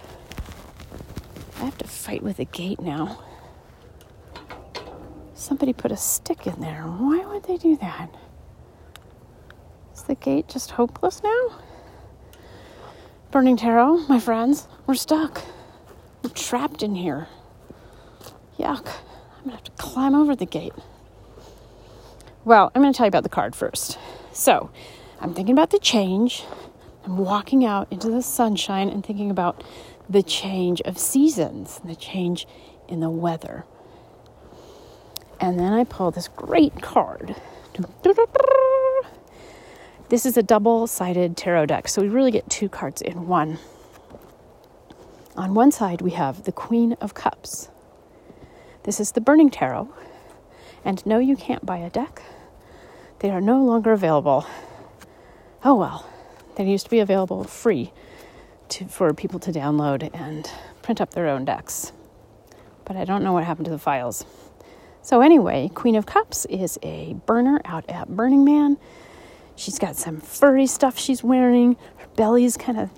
I 1.59 1.65
have 1.65 1.79
to 1.79 1.89
fight 1.89 2.23
with 2.23 2.39
a 2.39 2.45
gate 2.45 2.81
now. 2.81 3.19
Somebody 5.35 5.73
put 5.73 5.91
a 5.91 5.97
stick 5.97 6.47
in 6.47 6.61
there. 6.61 6.83
Why 6.83 7.25
would 7.27 7.45
they 7.45 7.57
do 7.57 7.77
that? 7.79 8.15
Is 9.95 10.03
the 10.03 10.15
gate 10.15 10.49
just 10.49 10.73
hopeless 10.73 11.23
now? 11.23 11.59
Burning 13.31 13.57
Tarot, 13.57 14.07
my 14.09 14.21
friends, 14.21 14.69
we're 14.87 14.95
stuck. 14.95 15.43
We're 16.23 16.31
trapped 16.31 16.83
in 16.83 16.95
here. 16.95 17.27
Yuck. 18.59 18.87
I'm 19.37 19.45
gonna 19.45 19.57
have 19.57 19.65
to 19.65 19.71
climb 19.73 20.15
over 20.15 20.35
the 20.37 20.47
gate. 20.47 20.73
Well, 22.45 22.71
I'm 22.75 22.83
to 22.83 22.93
tell 22.93 23.07
you 23.07 23.09
about 23.09 23.25
the 23.25 23.29
card 23.29 23.55
first. 23.55 23.99
So, 24.33 24.71
I'm 25.21 25.35
thinking 25.35 25.53
about 25.53 25.71
the 25.71 25.79
change. 25.79 26.45
I'm 27.05 27.19
walking 27.19 27.65
out 27.65 27.89
into 27.91 28.11
the 28.11 28.23
sunshine 28.23 28.89
and 28.89 29.05
thinking 29.05 29.31
about 29.31 29.63
the 30.09 30.23
change 30.23 30.81
of 30.83 30.99
seasons, 30.99 31.81
the 31.85 31.95
change 31.95 32.47
in 32.89 33.01
the 33.01 33.11
weather. 33.11 33.65
And 35.41 35.59
then 35.59 35.73
I 35.73 35.85
pull 35.85 36.11
this 36.11 36.29
great 36.29 36.81
card. 36.81 37.37
This 40.09 40.25
is 40.25 40.37
a 40.37 40.43
double 40.43 40.87
sided 40.87 41.37
tarot 41.37 41.67
deck, 41.67 41.89
so 41.89 42.03
we 42.03 42.09
really 42.09 42.31
get 42.31 42.49
two 42.49 42.69
cards 42.69 43.03
in 43.03 43.29
one. 43.29 43.59
On 45.37 45.55
one 45.55 45.71
side, 45.71 46.01
we 46.01 46.13
have 46.13 46.45
the 46.45 46.53
Queen 46.53 46.95
of 46.95 47.15
Cups. 47.15 47.69
This 48.85 48.99
is 48.99 49.13
the 49.13 49.21
Burning 49.21 49.51
Tarot. 49.51 49.89
And 50.85 51.05
no, 51.05 51.19
you 51.19 51.37
can't 51.37 51.67
buy 51.67 51.77
a 51.79 51.91
deck, 51.91 52.23
they 53.21 53.31
are 53.31 53.41
no 53.41 53.63
longer 53.63 53.93
available. 53.93 54.47
Oh 55.65 55.75
well, 55.75 56.09
they 56.57 56.65
used 56.65 56.85
to 56.87 56.91
be 56.91 57.01
available 57.01 57.45
free 57.45 57.93
to, 58.71 58.87
for 58.87 59.13
people 59.15 59.41
to 59.41 59.53
download 59.53 60.09
and 60.13 60.51
print 60.83 61.01
up 61.01 61.11
their 61.11 61.29
own 61.29 61.45
decks. 61.45 61.93
But 62.85 62.97
I 62.97 63.05
don't 63.05 63.23
know 63.23 63.33
what 63.33 63.45
happened 63.45 63.67
to 63.67 63.71
the 63.71 63.79
files. 63.79 64.25
So, 65.03 65.21
anyway, 65.21 65.71
Queen 65.75 65.97
of 65.97 66.07
Cups 66.07 66.45
is 66.47 66.79
a 66.83 67.15
burner 67.27 67.61
out 67.65 67.89
at 67.89 68.09
Burning 68.09 68.45
Man. 68.45 68.79
She's 69.57 69.79
got 69.79 69.97
some 69.97 70.21
furry 70.21 70.67
stuff 70.67 70.99
she's 70.99 71.25
wearing. 71.25 71.77
Her 71.97 72.07
belly's 72.17 72.57
kind 72.57 72.79
of 72.79 72.91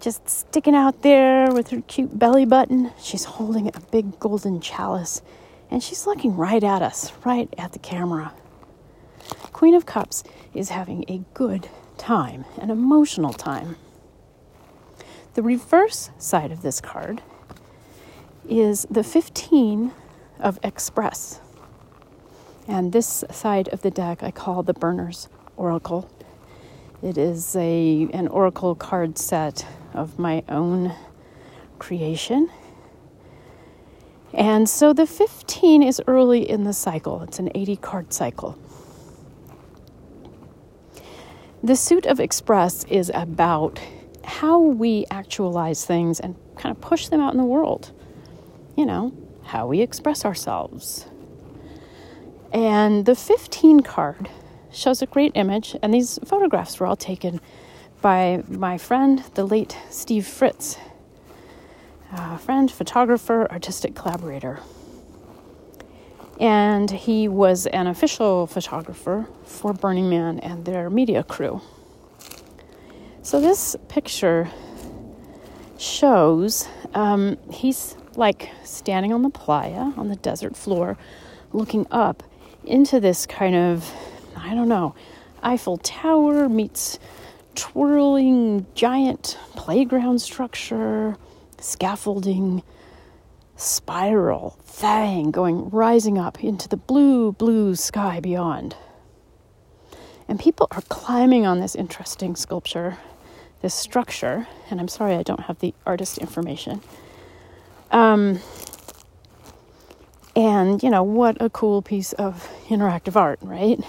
just 0.00 0.28
sticking 0.28 0.74
out 0.74 1.02
there 1.02 1.52
with 1.52 1.70
her 1.70 1.80
cute 1.82 2.18
belly 2.18 2.44
button. 2.44 2.90
She's 3.00 3.24
holding 3.24 3.68
a 3.68 3.80
big 3.92 4.18
golden 4.18 4.60
chalice 4.60 5.22
and 5.70 5.82
she's 5.82 6.06
looking 6.06 6.36
right 6.36 6.62
at 6.62 6.82
us, 6.82 7.12
right 7.24 7.48
at 7.56 7.72
the 7.72 7.78
camera. 7.78 8.34
Queen 9.52 9.74
of 9.74 9.86
Cups 9.86 10.24
is 10.52 10.70
having 10.70 11.04
a 11.08 11.22
good 11.34 11.68
time, 11.98 12.44
an 12.60 12.70
emotional 12.70 13.32
time. 13.32 13.76
The 15.34 15.42
reverse 15.42 16.10
side 16.18 16.52
of 16.52 16.60
this 16.60 16.80
card 16.80 17.22
is 18.46 18.86
the 18.90 19.02
15 19.02 19.92
of 20.38 20.58
Express. 20.62 21.40
And 22.68 22.92
this 22.92 23.24
side 23.30 23.68
of 23.68 23.80
the 23.80 23.90
deck 23.90 24.22
I 24.22 24.30
call 24.30 24.62
the 24.62 24.74
Burner's 24.74 25.30
Oracle. 25.56 26.10
It 27.02 27.16
is 27.16 27.56
a 27.56 28.08
an 28.12 28.28
oracle 28.28 28.74
card 28.74 29.16
set 29.16 29.66
of 29.94 30.18
my 30.18 30.44
own 30.50 30.94
creation. 31.78 32.50
And 34.34 34.68
so 34.68 34.92
the 34.92 35.06
15 35.06 35.82
is 35.82 36.00
early 36.06 36.48
in 36.48 36.64
the 36.64 36.72
cycle. 36.74 37.22
It's 37.22 37.38
an 37.38 37.50
80 37.54 37.76
card 37.76 38.12
cycle. 38.12 38.58
The 41.62 41.76
suit 41.76 42.04
of 42.06 42.20
Express 42.20 42.84
is 42.84 43.10
about 43.14 43.80
how 44.24 44.58
we 44.58 45.06
actualize 45.10 45.84
things 45.84 46.20
and 46.20 46.36
kind 46.56 46.74
of 46.74 46.80
push 46.80 47.08
them 47.08 47.20
out 47.20 47.32
in 47.32 47.38
the 47.38 47.44
world. 47.44 47.92
You 48.76 48.86
know, 48.86 49.12
how 49.44 49.66
we 49.66 49.80
express 49.80 50.24
ourselves. 50.24 51.06
And 52.52 53.06
the 53.06 53.14
15 53.14 53.80
card 53.80 54.28
shows 54.72 55.02
a 55.02 55.06
great 55.06 55.32
image, 55.34 55.76
and 55.82 55.92
these 55.92 56.18
photographs 56.24 56.78
were 56.80 56.86
all 56.86 56.96
taken 56.96 57.40
by 58.00 58.42
my 58.48 58.78
friend, 58.78 59.20
the 59.34 59.44
late 59.44 59.76
Steve 59.90 60.26
Fritz, 60.26 60.76
friend, 62.40 62.70
photographer, 62.70 63.46
artistic 63.50 63.94
collaborator. 63.94 64.60
And 66.40 66.90
he 66.90 67.28
was 67.28 67.66
an 67.66 67.86
official 67.86 68.46
photographer 68.46 69.26
for 69.44 69.72
Burning 69.72 70.10
Man 70.10 70.40
and 70.40 70.64
their 70.64 70.90
media 70.90 71.22
crew. 71.22 71.60
So 73.24 73.40
this 73.40 73.76
picture 73.88 74.50
shows 75.78 76.68
um, 76.92 77.38
he's 77.52 77.96
like 78.16 78.50
standing 78.64 79.12
on 79.12 79.22
the 79.22 79.30
playa 79.30 79.92
on 79.96 80.08
the 80.08 80.16
desert 80.16 80.56
floor, 80.56 80.98
looking 81.52 81.86
up 81.92 82.24
into 82.64 82.98
this 82.98 83.24
kind 83.26 83.54
of, 83.54 83.88
I 84.36 84.56
don't 84.56 84.68
know, 84.68 84.96
Eiffel 85.40 85.78
Tower 85.78 86.48
meets 86.48 86.98
twirling 87.54 88.66
giant 88.74 89.38
playground 89.54 90.20
structure, 90.20 91.16
scaffolding, 91.60 92.64
spiral 93.54 94.58
thing 94.64 95.30
going 95.30 95.70
rising 95.70 96.18
up 96.18 96.42
into 96.42 96.68
the 96.68 96.76
blue, 96.76 97.30
blue 97.30 97.76
sky 97.76 98.18
beyond. 98.18 98.74
And 100.26 100.40
people 100.40 100.66
are 100.72 100.82
climbing 100.82 101.46
on 101.46 101.60
this 101.60 101.76
interesting 101.76 102.34
sculpture 102.34 102.98
this 103.62 103.74
structure, 103.74 104.46
and 104.70 104.80
I'm 104.80 104.88
sorry 104.88 105.14
I 105.14 105.22
don't 105.22 105.40
have 105.40 105.60
the 105.60 105.72
artist 105.86 106.18
information. 106.18 106.82
Um, 107.90 108.40
and, 110.34 110.82
you 110.82 110.90
know, 110.90 111.02
what 111.02 111.40
a 111.40 111.48
cool 111.48 111.80
piece 111.82 112.12
of 112.14 112.48
interactive 112.68 113.16
art, 113.16 113.38
right? 113.42 113.80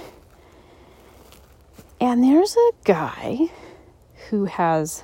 And 1.99 2.23
there's 2.23 2.55
a 2.55 2.71
guy 2.83 3.49
who 4.29 4.45
has 4.45 5.03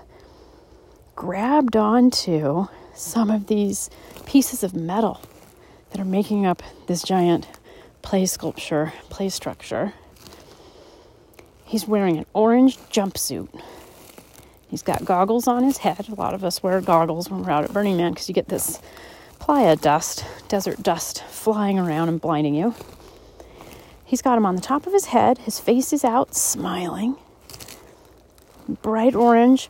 grabbed 1.15 1.75
onto 1.75 2.67
some 2.93 3.31
of 3.31 3.47
these 3.47 3.89
pieces 4.25 4.63
of 4.63 4.75
metal 4.75 5.21
that 5.91 5.99
are 5.99 6.05
making 6.05 6.45
up 6.45 6.61
this 6.87 7.01
giant 7.01 7.47
play 8.01 8.25
sculpture, 8.25 8.93
play 9.09 9.29
structure. 9.29 9.93
He's 11.65 11.87
wearing 11.87 12.17
an 12.17 12.25
orange 12.33 12.77
jumpsuit 12.89 13.47
He's 14.69 14.83
got 14.83 15.03
goggles 15.03 15.47
on 15.47 15.63
his 15.63 15.79
head. 15.79 16.07
A 16.09 16.15
lot 16.15 16.33
of 16.33 16.43
us 16.43 16.61
wear 16.61 16.79
goggles 16.79 17.29
when 17.29 17.43
we're 17.43 17.51
out 17.51 17.63
at 17.63 17.73
Burning 17.73 17.97
Man 17.97 18.11
because 18.11 18.29
you 18.29 18.35
get 18.35 18.49
this 18.49 18.79
playa 19.39 19.75
dust, 19.75 20.23
desert 20.47 20.83
dust, 20.83 21.23
flying 21.23 21.79
around 21.79 22.09
and 22.09 22.21
blinding 22.21 22.53
you. 22.53 22.75
He's 24.05 24.21
got 24.21 24.37
him 24.37 24.45
on 24.45 24.55
the 24.55 24.61
top 24.61 24.85
of 24.85 24.93
his 24.93 25.05
head. 25.05 25.39
His 25.39 25.59
face 25.59 25.91
is 25.91 26.03
out, 26.03 26.35
smiling. 26.35 27.15
Bright 28.67 29.15
orange. 29.15 29.69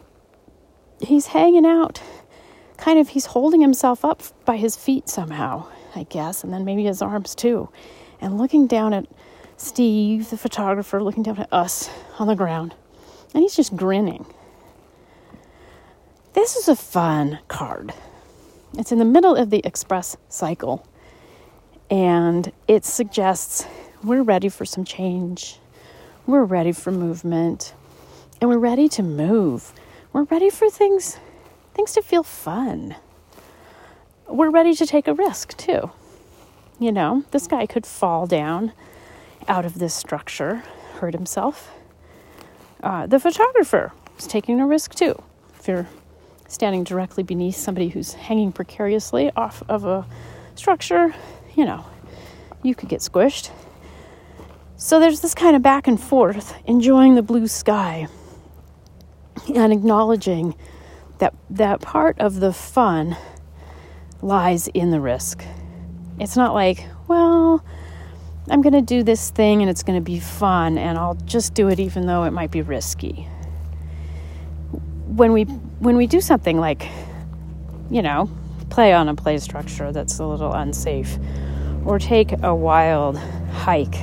He's 1.01 1.27
hanging 1.27 1.65
out. 1.65 2.01
Kind 2.75 2.99
of, 2.99 3.09
he's 3.09 3.27
holding 3.27 3.61
himself 3.61 4.03
up 4.03 4.21
by 4.45 4.57
his 4.57 4.75
feet 4.75 5.07
somehow, 5.07 5.67
I 5.95 6.03
guess, 6.03 6.43
and 6.43 6.51
then 6.53 6.65
maybe 6.65 6.83
his 6.83 7.01
arms 7.01 7.35
too. 7.35 7.69
And 8.19 8.37
looking 8.37 8.67
down 8.67 8.93
at 8.93 9.05
Steve, 9.55 10.29
the 10.29 10.37
photographer, 10.37 11.01
looking 11.01 11.23
down 11.23 11.37
at 11.37 11.51
us 11.53 11.89
on 12.17 12.27
the 12.27 12.35
ground. 12.35 12.75
And 13.33 13.43
he's 13.43 13.55
just 13.55 13.75
grinning. 13.75 14.25
This 16.33 16.55
is 16.55 16.67
a 16.67 16.75
fun 16.75 17.39
card. 17.47 17.91
It's 18.77 18.91
in 18.91 18.99
the 18.99 19.05
middle 19.05 19.35
of 19.35 19.49
the 19.49 19.61
express 19.65 20.15
cycle, 20.29 20.85
and 21.89 22.51
it 22.67 22.85
suggests 22.85 23.65
we're 24.03 24.21
ready 24.21 24.47
for 24.47 24.63
some 24.63 24.85
change, 24.85 25.59
we're 26.27 26.43
ready 26.43 26.71
for 26.71 26.91
movement, 26.91 27.73
and 28.39 28.49
we're 28.49 28.59
ready 28.59 28.87
to 28.89 29.01
move. 29.01 29.73
We're 30.13 30.23
ready 30.23 30.49
for 30.49 30.69
things 30.69 31.17
things 31.73 31.93
to 31.93 32.01
feel 32.01 32.23
fun. 32.23 32.95
We're 34.27 34.51
ready 34.51 34.75
to 34.75 34.85
take 34.85 35.07
a 35.07 35.13
risk 35.13 35.57
too. 35.57 35.89
You 36.79 36.91
know, 36.91 37.23
this 37.31 37.47
guy 37.47 37.65
could 37.65 37.85
fall 37.85 38.27
down 38.27 38.73
out 39.47 39.65
of 39.65 39.79
this 39.79 39.95
structure, 39.95 40.63
hurt 40.99 41.13
himself. 41.15 41.71
Uh, 42.83 43.07
the 43.07 43.19
photographer 43.19 43.93
is 44.17 44.27
taking 44.27 44.59
a 44.59 44.67
risk 44.67 44.93
too. 44.93 45.21
If 45.59 45.67
you're 45.67 45.87
standing 46.49 46.83
directly 46.83 47.23
beneath 47.23 47.55
somebody 47.55 47.89
who's 47.89 48.13
hanging 48.13 48.51
precariously 48.51 49.31
off 49.35 49.63
of 49.69 49.85
a 49.85 50.05
structure, 50.55 51.13
you 51.55 51.63
know, 51.63 51.85
you 52.63 52.75
could 52.75 52.89
get 52.89 52.99
squished. 52.99 53.51
So 54.75 54.99
there's 54.99 55.21
this 55.21 55.35
kind 55.35 55.55
of 55.55 55.61
back 55.61 55.87
and 55.87 56.01
forth, 56.01 56.55
enjoying 56.65 57.15
the 57.15 57.21
blue 57.21 57.47
sky 57.47 58.07
and 59.53 59.71
acknowledging 59.71 60.55
that 61.19 61.33
that 61.51 61.81
part 61.81 62.19
of 62.19 62.39
the 62.39 62.51
fun 62.51 63.15
lies 64.21 64.67
in 64.69 64.89
the 64.89 64.99
risk. 64.99 65.43
It's 66.19 66.35
not 66.35 66.53
like, 66.53 66.85
well, 67.07 67.63
I'm 68.49 68.61
going 68.61 68.73
to 68.73 68.81
do 68.81 69.03
this 69.03 69.29
thing 69.29 69.61
and 69.61 69.69
it's 69.69 69.83
going 69.83 69.97
to 69.99 70.03
be 70.03 70.19
fun 70.19 70.77
and 70.77 70.97
I'll 70.97 71.15
just 71.25 71.53
do 71.53 71.67
it 71.67 71.79
even 71.79 72.07
though 72.07 72.23
it 72.23 72.31
might 72.31 72.51
be 72.51 72.61
risky. 72.61 73.27
When 75.05 75.33
we 75.33 75.45
when 75.79 75.97
we 75.97 76.07
do 76.07 76.21
something 76.21 76.59
like, 76.59 76.87
you 77.89 78.01
know, 78.01 78.29
play 78.69 78.93
on 78.93 79.09
a 79.09 79.15
play 79.15 79.37
structure 79.39 79.91
that's 79.91 80.19
a 80.19 80.25
little 80.25 80.53
unsafe, 80.53 81.17
or 81.85 81.99
take 81.99 82.31
a 82.43 82.53
wild 82.53 83.17
hike, 83.17 83.97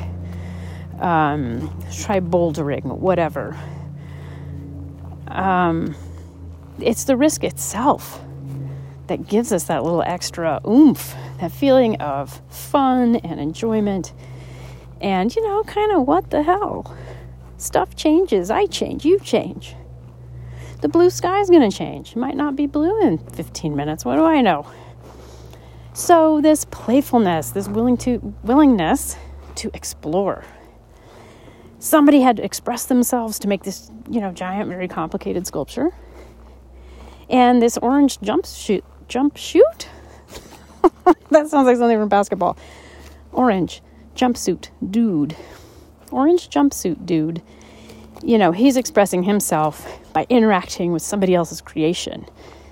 um, 1.01 1.69
try 1.93 2.21
bouldering, 2.21 2.85
whatever, 2.99 3.57
um, 5.29 5.95
it's 6.81 7.05
the 7.05 7.17
risk 7.17 7.45
itself 7.45 8.21
that 9.07 9.29
gives 9.29 9.53
us 9.53 9.65
that 9.65 9.85
little 9.85 10.03
extra 10.03 10.61
oomph, 10.67 11.15
that 11.41 11.53
feeling 11.53 11.97
of 11.97 12.41
fun 12.51 13.17
and 13.17 13.39
enjoyment 13.39 14.13
And, 15.01 15.35
you 15.35 15.47
know, 15.47 15.63
kind 15.65 15.93
of 15.93 16.07
what 16.07 16.31
the 16.31 16.43
hell? 16.43 16.97
Stuff 17.59 17.95
changes. 17.97 18.51
I 18.51 18.67
change. 18.67 19.05
You 19.05 19.19
change. 19.21 19.75
The 20.87 20.93
blue 20.93 21.11
sky 21.11 21.41
is 21.41 21.51
going 21.51 21.69
to 21.69 21.77
change. 21.77 22.13
It 22.13 22.17
might 22.17 22.37
not 22.37 22.55
be 22.55 22.69
blue 22.69 23.01
in 23.01 23.19
15 23.19 23.75
minutes. 23.75 24.05
What 24.05 24.15
do 24.15 24.25
I 24.25 24.41
know? 24.41 24.65
So, 25.95 26.41
this 26.41 26.65
playfulness, 26.67 27.51
this 27.51 27.67
willing 27.67 27.97
to, 27.97 28.19
willingness 28.45 29.17
to 29.57 29.69
explore. 29.75 30.45
Somebody 31.81 32.21
had 32.21 32.37
to 32.37 32.45
express 32.45 32.85
themselves 32.85 33.41
to 33.41 33.49
make 33.49 33.65
this, 33.65 33.91
you 34.09 34.21
know, 34.21 34.31
giant, 34.31 34.69
very 34.69 34.87
complicated 34.87 35.45
sculpture. 35.45 35.91
And 37.29 37.61
this 37.61 37.77
orange 37.79 38.19
jumpsuit, 38.19 38.85
jump 39.09 39.37
shoot? 39.37 39.89
that 41.31 41.49
sounds 41.49 41.67
like 41.67 41.79
something 41.79 41.99
from 41.99 42.09
basketball. 42.09 42.57
Orange 43.33 43.83
jumpsuit 44.15 44.69
dude. 44.89 45.35
Orange 46.13 46.49
jumpsuit 46.49 47.05
dude. 47.05 47.43
You 48.23 48.39
know, 48.39 48.53
he's 48.53 48.77
expressing 48.77 49.23
himself 49.23 50.01
by 50.13 50.27
interacting 50.29 50.93
with 50.93 51.03
somebody 51.03 51.35
else's 51.35 51.61
creation 51.61 52.27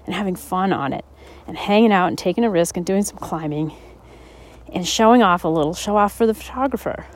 and 0.06 0.14
having 0.14 0.36
fun 0.36 0.72
on 0.72 0.92
it 0.92 1.04
and 1.46 1.56
hanging 1.56 1.92
out 1.92 2.08
and 2.08 2.18
taking 2.18 2.44
a 2.44 2.50
risk 2.50 2.76
and 2.76 2.84
doing 2.84 3.02
some 3.02 3.18
climbing 3.18 3.72
and 4.72 4.86
showing 4.86 5.22
off 5.22 5.44
a 5.44 5.48
little, 5.48 5.74
show 5.74 5.96
off 5.96 6.16
for 6.16 6.26
the 6.26 6.34
photographer. 6.34 7.06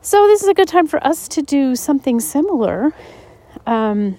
So, 0.00 0.26
this 0.26 0.42
is 0.42 0.48
a 0.48 0.54
good 0.54 0.68
time 0.68 0.86
for 0.86 1.04
us 1.06 1.28
to 1.28 1.42
do 1.42 1.76
something 1.76 2.18
similar. 2.18 2.92
Um, 3.66 4.18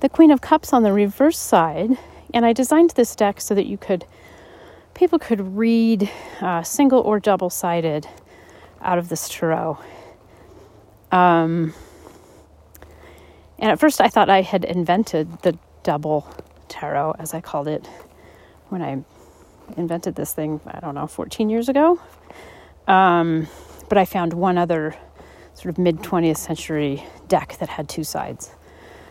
the 0.00 0.08
Queen 0.08 0.30
of 0.30 0.40
Cups 0.40 0.72
on 0.72 0.82
the 0.82 0.92
reverse 0.92 1.38
side, 1.38 1.98
and 2.32 2.46
I 2.46 2.52
designed 2.52 2.90
this 2.90 3.16
deck 3.16 3.40
so 3.40 3.54
that 3.54 3.66
you 3.66 3.76
could, 3.76 4.04
people 4.94 5.18
could 5.18 5.56
read 5.56 6.10
uh, 6.40 6.62
single 6.62 7.00
or 7.00 7.18
double 7.18 7.50
sided 7.50 8.06
out 8.80 8.98
of 8.98 9.08
this 9.08 9.28
tarot. 9.28 9.78
Um, 11.12 11.74
and 13.58 13.70
at 13.70 13.78
first, 13.78 14.00
I 14.00 14.08
thought 14.08 14.30
I 14.30 14.42
had 14.42 14.64
invented 14.64 15.42
the 15.42 15.58
double 15.82 16.26
tarot, 16.68 17.16
as 17.18 17.34
I 17.34 17.40
called 17.40 17.68
it, 17.68 17.86
when 18.68 18.82
I 18.82 19.02
invented 19.76 20.14
this 20.14 20.32
thing, 20.32 20.60
I 20.66 20.80
don't 20.80 20.94
know, 20.94 21.06
14 21.06 21.50
years 21.50 21.68
ago. 21.68 22.00
Um, 22.86 23.48
but 23.88 23.98
I 23.98 24.04
found 24.04 24.32
one 24.32 24.56
other 24.56 24.94
sort 25.54 25.66
of 25.66 25.78
mid 25.78 25.98
20th 25.98 26.38
century 26.38 27.04
deck 27.28 27.56
that 27.58 27.68
had 27.68 27.88
two 27.88 28.04
sides. 28.04 28.54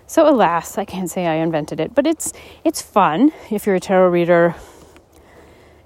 So 0.07 0.27
alas, 0.27 0.77
I 0.77 0.85
can't 0.85 1.09
say 1.09 1.27
I 1.27 1.35
invented 1.35 1.79
it, 1.79 1.93
but 1.93 2.07
it's 2.07 2.33
it's 2.63 2.81
fun 2.81 3.31
if 3.51 3.67
you're 3.67 3.75
a 3.75 3.79
tarot 3.79 4.09
reader, 4.09 4.55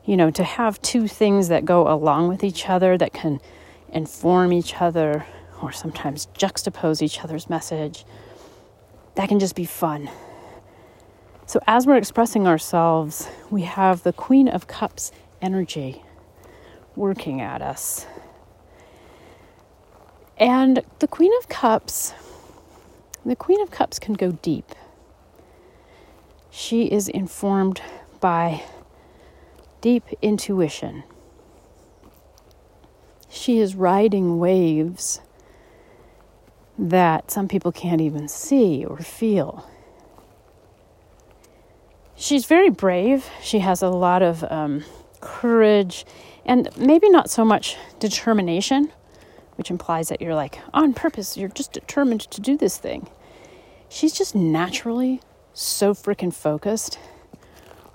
you 0.05 0.15
know, 0.15 0.31
to 0.31 0.43
have 0.43 0.81
two 0.81 1.09
things 1.09 1.49
that 1.49 1.65
go 1.65 1.91
along 1.91 2.29
with 2.29 2.43
each 2.43 2.69
other 2.69 2.97
that 2.97 3.11
can 3.11 3.41
inform 3.89 4.53
each 4.53 4.79
other 4.81 5.25
or 5.63 5.71
sometimes 5.71 6.27
juxtapose 6.37 7.01
each 7.01 7.23
other's 7.23 7.49
message. 7.49 8.05
That 9.15 9.29
can 9.29 9.39
just 9.39 9.55
be 9.55 9.65
fun. 9.65 10.09
So 11.45 11.59
as 11.67 11.87
we're 11.87 11.97
expressing 11.97 12.45
ourselves, 12.47 13.29
we 13.49 13.61
have 13.61 14.03
the 14.03 14.13
Queen 14.13 14.47
of 14.47 14.67
Cups 14.67 15.11
energy 15.41 16.03
working 16.95 17.41
at 17.41 17.61
us. 17.61 18.05
And 20.37 20.83
the 20.99 21.07
Queen 21.07 21.31
of 21.39 21.47
Cups, 21.47 22.13
the 23.25 23.35
Queen 23.35 23.61
of 23.61 23.71
Cups 23.71 23.99
can 23.99 24.15
go 24.15 24.31
deep. 24.31 24.73
She 26.49 26.85
is 26.85 27.07
informed 27.07 27.81
by 28.19 28.63
deep 29.81 30.03
intuition. 30.21 31.03
She 33.29 33.59
is 33.59 33.75
riding 33.75 34.39
waves 34.39 35.21
that 36.77 37.31
some 37.31 37.47
people 37.47 37.71
can't 37.71 38.01
even 38.01 38.27
see 38.27 38.83
or 38.83 38.97
feel. 38.97 39.69
She's 42.15 42.45
very 42.45 42.69
brave. 42.69 43.29
She 43.41 43.59
has 43.59 43.81
a 43.81 43.89
lot 43.89 44.21
of 44.21 44.43
um, 44.45 44.83
courage 45.19 46.05
and 46.45 46.69
maybe 46.77 47.09
not 47.09 47.29
so 47.29 47.45
much 47.45 47.77
determination 47.99 48.91
which 49.55 49.69
implies 49.69 50.09
that 50.09 50.21
you're 50.21 50.35
like 50.35 50.59
on 50.73 50.93
purpose, 50.93 51.37
you're 51.37 51.49
just 51.49 51.73
determined 51.73 52.21
to 52.21 52.41
do 52.41 52.57
this 52.57 52.77
thing. 52.77 53.07
She's 53.89 54.13
just 54.13 54.33
naturally 54.35 55.21
so 55.53 55.93
freaking 55.93 56.33
focused 56.33 56.97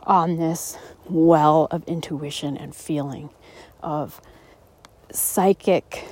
on 0.05 0.37
this 0.37 0.79
well 1.09 1.67
of 1.71 1.85
intuition 1.87 2.57
and 2.57 2.75
feeling, 2.75 3.31
of 3.83 4.21
psychic 5.13 6.05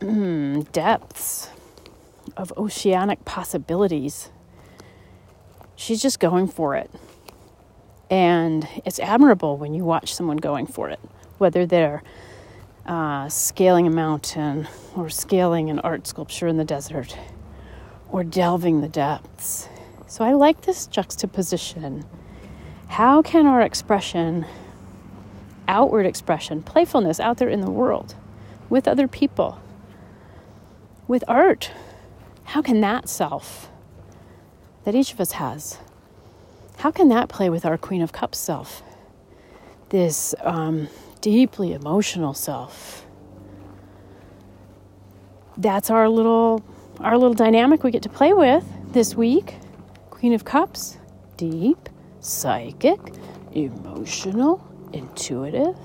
depths, 0.00 1.50
of 2.36 2.52
oceanic 2.56 3.24
possibilities. 3.24 4.30
She's 5.76 6.00
just 6.00 6.20
going 6.20 6.48
for 6.48 6.76
it. 6.76 6.90
And 8.10 8.66
it's 8.84 8.98
admirable 8.98 9.56
when 9.56 9.74
you 9.74 9.84
watch 9.84 10.14
someone 10.14 10.38
going 10.38 10.66
for 10.66 10.88
it, 10.88 11.00
whether 11.38 11.66
they're 11.66 12.02
uh, 12.86 13.28
scaling 13.28 13.86
a 13.86 13.90
mountain 13.90 14.66
or 14.96 15.10
scaling 15.10 15.68
an 15.68 15.78
art 15.80 16.06
sculpture 16.06 16.48
in 16.48 16.56
the 16.56 16.64
desert 16.64 17.16
or 18.10 18.24
delving 18.24 18.80
the 18.80 18.88
depths. 18.88 19.68
So 20.06 20.24
I 20.24 20.32
like 20.32 20.62
this 20.62 20.86
juxtaposition. 20.86 22.04
How 22.88 23.20
can 23.20 23.46
our 23.46 23.60
expression, 23.60 24.46
outward 25.68 26.06
expression, 26.06 26.62
playfulness 26.62 27.20
out 27.20 27.36
there 27.36 27.50
in 27.50 27.60
the 27.60 27.70
world 27.70 28.14
with 28.70 28.88
other 28.88 29.06
people, 29.06 29.60
with 31.08 31.24
art, 31.26 31.72
how 32.44 32.62
can 32.62 32.80
that 32.82 33.08
self 33.08 33.70
that 34.84 34.94
each 34.94 35.12
of 35.12 35.20
us 35.20 35.32
has, 35.32 35.78
how 36.78 36.92
can 36.92 37.08
that 37.08 37.28
play 37.28 37.50
with 37.50 37.66
our 37.66 37.76
Queen 37.76 38.02
of 38.02 38.12
Cups 38.12 38.38
self? 38.38 38.82
This 39.88 40.34
um, 40.42 40.88
deeply 41.20 41.72
emotional 41.72 42.34
self. 42.34 43.04
That's 45.56 45.90
our 45.90 46.08
little 46.08 46.62
our 47.00 47.16
little 47.16 47.34
dynamic 47.34 47.82
we 47.82 47.90
get 47.90 48.02
to 48.02 48.08
play 48.08 48.32
with 48.32 48.64
this 48.92 49.14
week. 49.14 49.54
Queen 50.10 50.32
of 50.32 50.44
Cups, 50.44 50.98
deep, 51.36 51.88
psychic, 52.20 52.98
emotional, 53.52 54.64
intuitive, 54.92 55.76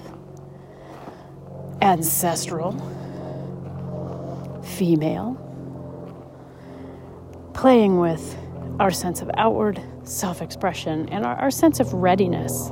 ancestral, 1.81 2.73
female, 4.63 5.37
playing 7.53 7.99
with 7.99 8.37
our 8.79 8.91
sense 8.91 9.21
of 9.21 9.29
outward 9.37 9.81
self 10.03 10.41
expression 10.41 11.07
and 11.09 11.25
our, 11.25 11.35
our 11.35 11.51
sense 11.51 11.79
of 11.79 11.93
readiness 11.93 12.71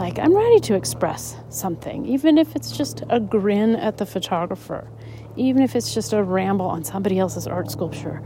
like, 0.00 0.18
I'm 0.18 0.34
ready 0.34 0.60
to 0.60 0.76
express 0.76 1.36
something, 1.50 2.06
even 2.06 2.38
if 2.38 2.56
it's 2.56 2.74
just 2.74 3.02
a 3.10 3.20
grin 3.20 3.76
at 3.76 3.98
the 3.98 4.06
photographer, 4.06 4.88
even 5.36 5.62
if 5.62 5.76
it's 5.76 5.92
just 5.92 6.14
a 6.14 6.22
ramble 6.22 6.64
on 6.64 6.84
somebody 6.84 7.18
else's 7.18 7.46
art 7.46 7.70
sculpture. 7.70 8.22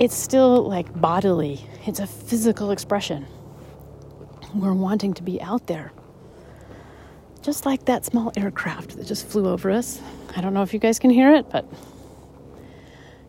It's 0.00 0.16
still 0.16 0.68
like 0.68 1.00
bodily, 1.00 1.60
it's 1.86 2.00
a 2.00 2.06
physical 2.06 2.72
expression. 2.72 3.28
We're 4.52 4.74
wanting 4.74 5.14
to 5.14 5.22
be 5.22 5.40
out 5.40 5.68
there. 5.68 5.92
Just 7.42 7.64
like 7.64 7.86
that 7.86 8.04
small 8.04 8.32
aircraft 8.36 8.96
that 8.96 9.06
just 9.06 9.26
flew 9.26 9.48
over 9.48 9.70
us. 9.70 10.00
I 10.36 10.40
don't 10.40 10.52
know 10.52 10.62
if 10.62 10.74
you 10.74 10.78
guys 10.78 10.98
can 10.98 11.10
hear 11.10 11.34
it, 11.34 11.48
but 11.50 11.66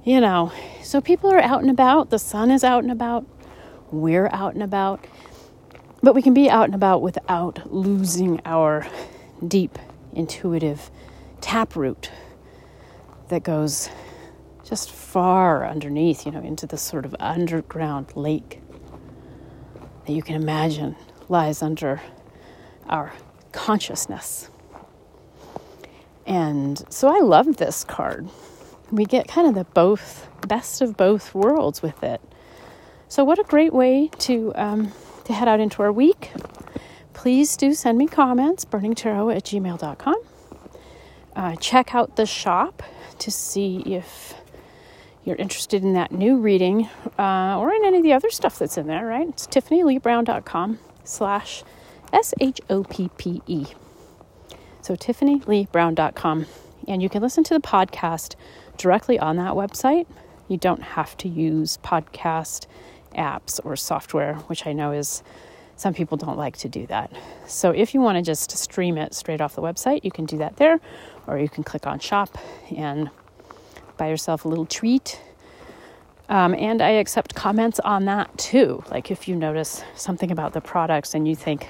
you 0.04 0.20
know, 0.20 0.52
so 0.84 1.00
people 1.00 1.32
are 1.32 1.40
out 1.40 1.62
and 1.62 1.70
about, 1.70 2.10
the 2.10 2.20
sun 2.20 2.52
is 2.52 2.64
out 2.64 2.84
and 2.84 2.92
about, 2.92 3.26
we're 3.92 4.28
out 4.34 4.54
and 4.54 4.64
about. 4.64 5.06
But 6.04 6.16
we 6.16 6.22
can 6.22 6.34
be 6.34 6.50
out 6.50 6.66
and 6.66 6.76
about 6.76 7.02
without 7.02 7.72
losing 7.72 8.42
our 8.44 8.88
deep, 9.48 9.78
intuitive 10.14 10.90
taproot 11.40 12.10
that 13.30 13.44
goes 13.44 13.90
just 14.64 14.92
far 14.92 15.66
underneath, 15.68 16.26
you 16.26 16.32
know, 16.32 16.42
into 16.42 16.66
this 16.66 16.82
sort 16.82 17.06
of 17.06 17.16
underground 17.20 18.16
lake 18.16 18.62
that 20.06 20.14
you 20.14 20.24
can 20.24 20.36
imagine 20.36 20.96
lies 21.30 21.62
under 21.62 22.02
our 22.90 23.14
consciousness. 23.52 24.50
And 26.26 26.84
so 26.92 27.08
I 27.08 27.20
love 27.20 27.58
this 27.58 27.84
card. 27.84 28.30
We 28.92 29.06
get 29.06 29.28
kind 29.28 29.48
of 29.48 29.56
the 29.56 29.64
both 29.64 30.28
best 30.48 30.82
of 30.82 30.98
both 30.98 31.34
worlds 31.34 31.82
with 31.82 32.04
it. 32.04 32.22
So, 33.08 33.24
what 33.24 33.40
a 33.40 33.44
great 33.44 33.74
way 33.74 34.10
to 34.20 34.54
um, 34.56 34.92
to 35.26 35.34
head 35.34 35.48
out 35.48 35.60
into 35.60 35.82
our 35.84 35.92
week. 35.92 36.32
Please 37.14 37.58
do 37.58 37.74
send 37.74 37.98
me 37.98 38.08
comments, 38.08 38.66
burningtarot 38.66 39.36
at 39.36 39.44
gmail.com. 39.44 40.16
Uh, 41.36 41.56
check 41.58 41.94
out 41.94 42.16
the 42.16 42.26
shop 42.26 42.84
to 43.20 43.32
see 43.32 43.80
if 43.86 44.34
you're 45.24 45.36
interested 45.36 45.84
in 45.84 45.94
that 45.94 46.12
new 46.12 46.38
reading 46.38 46.90
uh, 47.20 47.58
or 47.60 47.72
in 47.74 47.86
any 47.86 47.98
of 47.98 48.04
the 48.04 48.14
other 48.14 48.30
stuff 48.30 48.58
that's 48.58 48.78
in 48.78 48.88
there, 48.88 49.06
right? 49.06 49.28
It's 49.28 49.46
tiffanyleebrown.com 49.46 50.80
slash 51.04 51.64
S-H-O-P-P-E. 52.14 53.66
So, 54.82 54.96
tiffanyleebrown.com. 54.96 56.46
And 56.88 57.04
you 57.04 57.10
can 57.10 57.22
listen 57.22 57.44
to 57.46 57.54
the 57.54 57.60
podcast 57.60 58.36
directly 58.78 59.20
on 59.20 59.38
that 59.38 59.54
website. 59.54 60.08
You 60.48 60.58
don't 60.58 60.82
have 60.82 61.16
to 61.18 61.30
use 61.30 61.78
podcast 61.84 62.66
apps 63.16 63.60
or 63.64 63.76
software, 63.76 64.36
which 64.48 64.66
I 64.66 64.74
know 64.74 64.92
is 64.92 65.24
some 65.76 65.94
people 65.94 66.18
don't 66.18 66.38
like 66.38 66.58
to 66.58 66.70
do 66.70 66.86
that. 66.88 67.12
So 67.48 67.72
if 67.72 67.94
you 67.94 68.02
want 68.02 68.18
to 68.18 68.22
just 68.22 68.52
stream 68.52 68.98
it 68.98 69.14
straight 69.14 69.42
off 69.42 69.56
the 69.56 69.62
website, 69.62 70.04
you 70.04 70.12
can 70.12 70.26
do 70.26 70.38
that 70.38 70.58
there, 70.58 70.80
or 71.28 71.40
you 71.40 71.50
can 71.50 71.64
click 71.64 71.88
on 71.88 72.00
shop 72.00 72.38
and 72.76 73.10
buy 73.98 74.10
yourself 74.10 74.46
a 74.46 74.48
little 74.48 74.66
treat. 74.66 75.20
Um, 76.30 76.54
and 76.56 76.82
I 76.82 76.92
accept 76.92 77.36
comments 77.36 77.80
on 77.80 78.06
that 78.06 78.38
too. 78.38 78.84
Like 78.90 79.12
if 79.12 79.28
you 79.28 79.36
notice 79.36 79.84
something 79.96 80.32
about 80.32 80.54
the 80.54 80.62
products 80.62 81.14
and 81.14 81.28
you 81.28 81.36
think, 81.36 81.68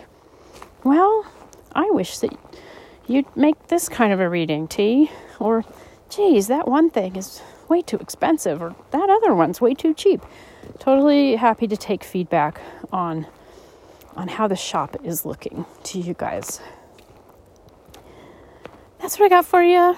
well, 0.84 1.26
I 1.74 1.89
wish 1.91 2.17
that 2.20 2.38
you'd 3.08 3.36
make 3.36 3.67
this 3.67 3.89
kind 3.89 4.13
of 4.13 4.20
a 4.20 4.30
reading, 4.30 4.67
T, 4.67 5.12
or 5.39 5.63
geez, 6.10 6.48
that 6.48 6.67
one 6.67 6.89
thing 6.89 7.15
is 7.15 7.41
way 7.70 7.82
too 7.82 7.98
expensive, 7.98 8.62
or 8.62 8.76
that 8.91 9.10
other 9.10 9.34
one's 9.34 9.62
way 9.62 9.74
too 9.74 9.94
cheap. 9.94 10.22
Totally 10.80 11.36
happy 11.36 11.67
to 11.67 11.78
take 11.78 12.04
feedback 12.04 12.62
on 12.91 13.28
on 14.15 14.28
how 14.28 14.48
the 14.48 14.56
shop 14.56 14.98
is 15.04 15.26
looking 15.26 15.65
to 15.84 16.00
you 16.00 16.13
guys. 16.13 16.60
That's 19.00 19.17
what 19.17 19.28
I 19.28 19.30
got 19.30 19.46
for 19.46 19.63
you. 19.63 19.96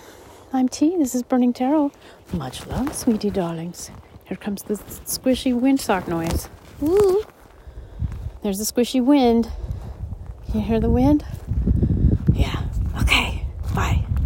I'm 0.54 0.70
T. 0.70 0.96
This 0.98 1.16
is 1.16 1.24
Burning 1.24 1.52
Tarot. 1.52 1.92
Much 2.32 2.66
love, 2.68 2.94
sweetie 2.96 3.32
darlings. 3.32 3.90
Here 4.26 4.38
comes 4.38 4.64
the 4.64 4.76
squishy 4.76 5.60
windsock 5.60 6.08
noise. 6.08 6.48
Ooh. 6.84 7.24
There's 8.44 8.60
the 8.60 8.66
squishy 8.66 9.04
wind 9.04 9.52
you 10.54 10.62
hear 10.62 10.80
the 10.80 10.90
wind? 10.90 11.26
Yeah. 12.34 12.64
Okay. 13.02 13.46
Bye. 13.74 14.03